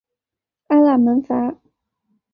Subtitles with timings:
[0.69, 1.61] 阿拉门戈。